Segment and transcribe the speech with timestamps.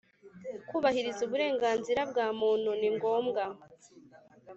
[0.69, 3.43] Kubahiriza Uburenganzira bwa Muntu ni ngombwa